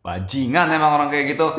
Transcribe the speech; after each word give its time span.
Bajingan 0.00 0.72
emang 0.72 0.96
orang 0.96 1.12
kayak 1.12 1.36
gitu. 1.36 1.44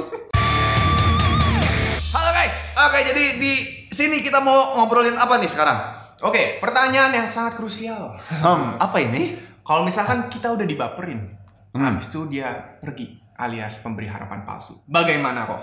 Halo 2.18 2.30
guys, 2.34 2.56
oke 2.74 2.98
jadi 3.06 3.38
di 3.38 3.54
sini 3.94 4.26
kita 4.26 4.42
mau 4.42 4.82
ngobrolin 4.82 5.14
apa 5.14 5.38
nih 5.38 5.46
sekarang? 5.46 5.78
Oke, 6.26 6.58
pertanyaan 6.58 7.14
yang 7.14 7.30
sangat 7.30 7.54
krusial. 7.54 8.18
Hmm, 8.18 8.82
apa 8.82 8.98
ini? 8.98 9.38
Kalau 9.62 9.86
misalkan 9.86 10.26
kita 10.26 10.58
udah 10.58 10.66
dibaperin, 10.66 11.38
Hmm. 11.72 11.86
habis 11.86 12.10
itu 12.10 12.26
dia 12.34 12.82
pergi 12.82 13.14
alias 13.38 13.78
pemberi 13.80 14.10
harapan 14.10 14.42
palsu. 14.42 14.82
Bagaimana 14.90 15.46
kok? 15.46 15.62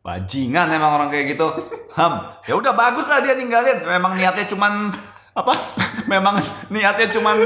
Bajingan 0.00 0.72
emang 0.72 0.96
orang 0.96 1.08
kayak 1.12 1.36
gitu. 1.36 1.44
Ham, 1.92 2.40
ya 2.42 2.56
udah 2.56 2.72
bagus 2.72 3.04
lah 3.04 3.20
dia 3.20 3.36
ninggalin. 3.36 3.84
Memang 3.84 4.16
niatnya 4.16 4.48
cuman 4.48 4.96
apa? 5.36 5.52
Memang 6.12 6.40
niatnya 6.72 7.12
cuman 7.12 7.36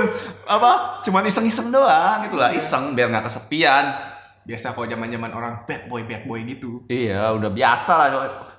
apa? 0.46 1.02
Cuman 1.02 1.26
iseng-iseng 1.26 1.74
doang 1.74 2.22
gitu 2.22 2.38
lah, 2.38 2.54
iseng 2.54 2.94
biar 2.94 3.10
nggak 3.10 3.26
kesepian. 3.26 4.14
Biasa 4.42 4.74
kok 4.74 4.90
zaman-zaman 4.90 5.30
orang 5.30 5.62
bad 5.62 5.86
boy 5.86 6.02
bad 6.02 6.26
boy 6.26 6.42
gitu. 6.42 6.82
Iya, 6.90 7.30
udah 7.38 7.50
biasa 7.50 7.92
lah. 7.94 8.06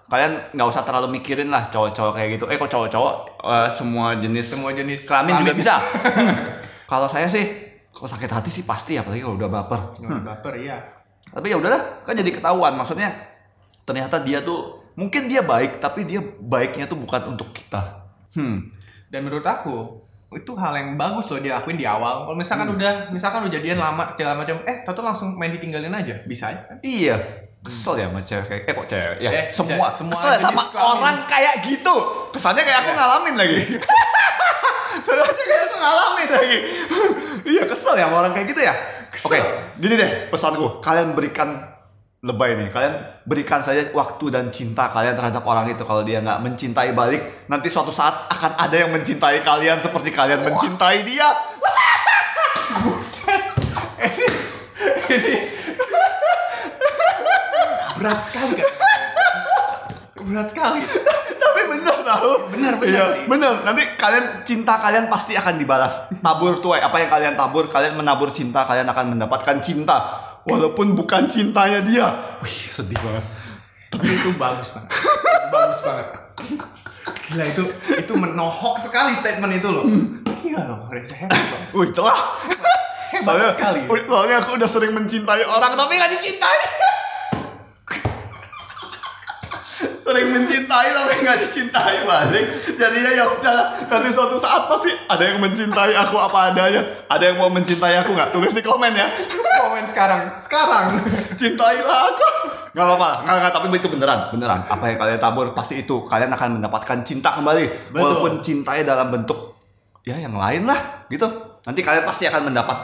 Kalian 0.07 0.55
nggak 0.55 0.67
usah 0.67 0.83
terlalu 0.85 1.19
mikirin 1.19 1.49
lah 1.51 1.67
cowok-cowok 1.67 2.13
kayak 2.15 2.29
gitu. 2.39 2.45
Eh 2.47 2.55
kok 2.55 2.71
cowok-cowok 2.71 3.13
eh, 3.43 3.69
semua 3.73 4.15
jenis 4.19 4.45
Semua 4.55 4.71
jenis 4.71 5.03
kelamin 5.03 5.33
juga 5.43 5.53
bisa. 5.55 5.75
Hmm. 6.13 6.61
Kalau 6.85 7.09
saya 7.09 7.25
sih, 7.25 7.41
kalau 7.89 8.05
sakit 8.05 8.29
hati 8.29 8.53
sih 8.53 8.63
pasti 8.69 8.93
apalagi 8.99 9.25
kalau 9.25 9.39
udah 9.39 9.49
baper. 9.49 9.81
Jangan 9.97 10.21
baper 10.21 10.53
ya. 10.61 10.77
Tapi 11.33 11.49
ya 11.49 11.57
udahlah, 11.57 12.05
kan 12.05 12.13
jadi 12.13 12.29
ketahuan. 12.29 12.77
Maksudnya 12.77 13.09
ternyata 13.81 14.21
dia 14.21 14.45
tuh 14.45 14.83
mungkin 14.93 15.25
dia 15.25 15.41
baik, 15.41 15.81
tapi 15.81 16.05
dia 16.05 16.21
baiknya 16.21 16.85
tuh 16.85 16.99
bukan 17.01 17.33
untuk 17.33 17.49
kita. 17.49 17.81
Hmm. 18.37 18.69
Dan 19.09 19.25
menurut 19.25 19.45
aku 19.45 20.05
itu 20.33 20.51
hal 20.53 20.73
yang 20.73 20.93
bagus 20.93 21.25
loh 21.27 21.37
dia 21.37 21.53
lakuin 21.53 21.75
di 21.75 21.83
awal. 21.83 22.23
Kalau 22.23 22.33
misalkan 22.33 22.65
Hmm. 22.65 22.75
udah 22.75 22.93
misalkan 23.09 23.41
udah 23.41 23.53
jadian 23.53 23.77
lama 23.77 24.03
segala 24.11 24.33
macam, 24.35 24.59
eh 24.63 24.81
tahu 24.83 24.99
langsung 24.99 25.33
main 25.33 25.49
ditinggalin 25.49 25.89
aja, 25.89 26.15
bisa 26.23 26.49
aja. 26.49 26.61
Kan? 26.65 26.77
Iya. 26.79 27.15
Kesel 27.59 27.95
ya 27.95 28.07
sama 28.07 28.19
cewek 28.19 28.45
kayak 28.45 28.63
eh 28.65 28.73
kok 28.73 28.87
cewek? 28.87 29.17
Ya 29.17 29.29
Eh, 29.31 29.45
semua 29.49 29.87
ce- 29.87 29.97
semua 29.97 30.13
kesel 30.13 30.35
sama 30.37 30.61
orang 30.75 31.17
kayak 31.23 31.63
gitu. 31.63 31.95
Kesannya 32.29 32.59
kayak 32.61 32.79
aku 32.81 32.91
ngalamin 32.91 33.35
lagi. 33.35 33.57
Kesannya 35.07 35.43
kayak 35.43 35.63
aku 35.63 35.77
ngalamin 35.77 36.29
lagi. 36.29 36.57
Iya 37.43 37.67
kesel 37.67 37.93
ya 37.93 38.07
sama 38.07 38.23
orang 38.23 38.31
kayak 38.31 38.47
gitu 38.49 38.61
ya? 38.61 38.73
Oke 39.19 39.39
gini 39.77 39.95
deh 39.95 40.11
pesanku. 40.27 40.79
Kalian 40.79 41.11
berikan 41.11 41.49
lebay 42.23 42.55
nih. 42.55 42.71
Kalian 42.71 42.95
berikan 43.27 43.59
saja 43.59 43.83
waktu 43.91 44.31
dan 44.31 44.47
cinta 44.47 44.87
kalian 44.87 45.13
terhadap 45.13 45.43
orang 45.43 45.67
itu. 45.67 45.83
Kalau 45.83 46.07
dia 46.07 46.23
nggak 46.23 46.39
mencintai 46.39 46.95
balik 46.95 47.45
nanti 47.51 47.67
suatu 47.67 47.91
saat 47.91 48.31
akan 48.31 48.55
ada 48.55 48.75
yang 48.79 48.95
mencintai 48.95 49.43
kalian 49.43 49.77
seperti 49.83 50.09
kalian 50.15 50.47
mencintai 50.47 51.03
dia. 51.03 51.27
Berat 57.99 58.19
sekali 58.23 58.53
kan? 58.57 58.71
Berat 60.23 60.47
sekali. 60.47 60.79
tapi 61.43 61.61
bener 61.67 61.97
tau. 62.07 62.47
Bener, 62.49 62.73
bener. 62.79 62.87
Iya, 62.87 63.03
sih. 63.19 63.23
bener. 63.27 63.53
Nanti 63.67 63.83
kalian 63.99 64.47
cinta 64.47 64.79
kalian 64.79 65.11
pasti 65.11 65.35
akan 65.35 65.59
dibalas. 65.59 66.07
Tabur 66.23 66.63
tuai. 66.63 66.79
Apa 66.79 67.03
yang 67.03 67.11
kalian 67.11 67.35
tabur 67.35 67.67
kalian 67.67 67.99
menabur 67.99 68.31
cinta 68.31 68.63
kalian 68.63 68.87
akan 68.87 69.19
mendapatkan 69.19 69.59
cinta 69.59 70.32
walaupun 70.43 70.93
bukan 70.93 71.25
cintanya 71.25 71.79
dia 71.81 72.07
wih 72.39 72.57
sedih 72.69 72.99
banget 72.99 73.25
Tapi 73.87 74.09
itu 74.09 74.33
bagus 74.35 74.73
banget. 74.73 74.89
Bagus 75.53 75.79
banget. 75.85 76.07
Gila 77.29 77.45
itu 77.45 77.63
itu 77.93 78.13
menohok 78.17 78.81
sekali 78.81 79.13
statement 79.13 79.53
itu 79.53 79.69
loh. 79.69 79.85
Gila 80.41 80.63
loh, 80.65 80.79
Reza 80.89 81.13
hebat 81.13 81.37
wih 81.71 81.93
jelas 81.93 82.17
Hebat 83.13 83.21
soalnya, 83.21 83.49
sekali. 83.53 83.79
soalnya 83.85 84.35
aku 84.41 84.57
udah 84.57 84.65
sering 84.65 84.91
mencintai 84.91 85.45
orang 85.45 85.77
tapi 85.77 85.93
gak 85.95 86.09
dicintai 86.09 86.57
sering 90.03 90.35
mencintai 90.35 90.91
tapi 90.91 91.13
nggak 91.23 91.37
dicintai 91.47 92.03
balik 92.03 92.45
jadinya 92.75 93.11
ya 93.15 93.23
udah 93.23 93.87
nanti 93.87 94.11
suatu 94.11 94.35
saat 94.35 94.67
pasti 94.67 94.91
ada 95.07 95.23
yang 95.23 95.39
mencintai 95.39 95.93
aku 95.95 96.15
apa 96.19 96.51
adanya. 96.51 96.81
Ada 97.07 97.31
yang 97.31 97.37
mau 97.39 97.47
mencintai 97.47 98.03
aku 98.03 98.11
nggak? 98.11 98.35
Tulis 98.35 98.51
di 98.51 98.59
komen 98.59 98.91
ya. 98.91 99.07
Komen 99.63 99.85
sekarang, 99.87 100.35
sekarang. 100.35 100.99
cintailah 101.39 101.99
aku. 102.11 102.29
Nggak 102.73 102.85
apa-apa. 102.85 103.09
Nggak 103.23 103.35
nggak 103.39 103.51
tapi 103.53 103.65
itu 103.79 103.89
beneran 103.89 104.19
beneran. 104.33 104.59
Apa 104.67 104.83
yang 104.91 104.97
kalian 104.99 105.19
tabur 105.21 105.47
pasti 105.55 105.79
itu. 105.79 106.03
Kalian 106.03 106.31
akan 106.35 106.49
mendapatkan 106.59 106.97
cinta 107.07 107.31
kembali. 107.31 107.93
Betul. 107.93 107.99
walaupun 108.01 108.31
cintanya 108.43 108.83
dalam 108.97 109.07
bentuk 109.13 109.55
ya 110.03 110.19
yang 110.19 110.35
lain 110.35 110.67
lah 110.67 111.07
gitu. 111.07 111.29
Nanti 111.63 111.79
kalian 111.79 112.03
pasti 112.03 112.27
akan 112.27 112.51
mendapat 112.51 112.77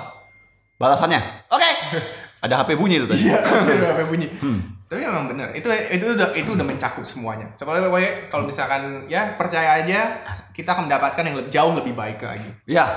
balasannya. 0.80 1.20
Oke 1.52 1.70
ada 2.40 2.64
HP 2.64 2.76
bunyi 2.76 3.04
itu 3.04 3.08
tadi 3.08 3.28
Iya, 3.28 3.40
udah 3.80 3.90
apa 3.94 4.04
bunyi. 4.08 4.28
Hmm. 4.40 4.60
Tapi 4.88 5.06
memang 5.06 5.30
benar. 5.30 5.52
Itu 5.54 5.68
itu 5.70 6.06
udah 6.18 6.34
itu 6.34 6.50
udah 6.56 6.66
mencakup 6.66 7.06
semuanya. 7.06 7.46
Soalnya 7.54 7.88
pokoknya 7.88 8.12
kalau 8.28 8.44
misalkan 8.48 9.06
ya 9.06 9.36
percaya 9.38 9.84
aja 9.84 10.18
kita 10.50 10.72
akan 10.72 10.88
mendapatkan 10.90 11.24
yang 11.24 11.36
lebih 11.38 11.52
jauh 11.52 11.74
lebih 11.76 11.94
baik 11.94 12.20
lagi. 12.20 12.50
ya 12.66 12.90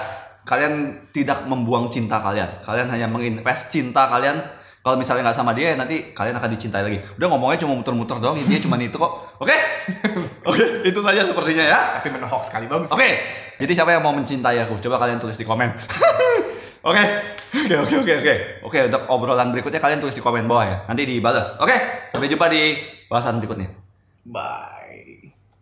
kalian 0.43 0.75
tidak 1.15 1.47
membuang 1.47 1.87
cinta 1.87 2.19
kalian 2.19 2.51
kalian 2.67 2.91
hanya 2.91 3.07
menginvest 3.07 3.71
cinta 3.71 4.11
kalian 4.11 4.35
kalau 4.83 4.99
misalnya 4.99 5.31
nggak 5.31 5.39
sama 5.39 5.55
dia 5.55 5.79
nanti 5.79 6.11
kalian 6.11 6.35
akan 6.35 6.51
dicintai 6.51 6.83
lagi 6.83 6.99
udah 7.15 7.31
ngomongnya 7.31 7.63
cuma 7.63 7.79
muter-muter 7.79 8.19
doang 8.19 8.35
dia 8.35 8.59
cuma 8.59 8.75
itu 8.75 8.99
kok 8.99 9.13
oke 9.39 9.55
oke 10.51 10.65
itu 10.83 10.99
saja 10.99 11.23
sepertinya 11.23 11.63
ya 11.63 11.79
Tapi 12.03 12.11
menohok 12.11 12.43
sekali 12.43 12.67
bagus. 12.67 12.91
Oke, 12.91 13.07
jadi 13.63 13.71
siapa 13.71 13.95
yang 13.95 14.03
mau 14.03 14.11
mencintai 14.11 14.59
aku? 14.67 14.83
Coba 14.83 14.99
kalian 14.99 15.23
tulis 15.23 15.39
di 15.39 15.47
komen. 15.47 15.71
Oke, 16.83 17.03
oke, 17.55 17.77
oke, 17.79 17.95
oke, 18.03 18.13
oke. 18.19 18.35
Oke, 18.67 18.79
untuk 18.91 19.03
obrolan 19.07 19.55
berikutnya 19.55 19.79
kalian 19.79 20.03
tulis 20.03 20.19
di 20.19 20.23
komen 20.23 20.51
bawah 20.51 20.67
ya. 20.67 20.77
Nanti 20.91 21.07
dibalas. 21.07 21.63
Oke, 21.63 21.75
sampai 22.11 22.27
jumpa 22.27 22.51
di 22.51 22.75
bahasan 23.07 23.39
berikutnya. 23.39 23.71
Bye. 24.27 24.82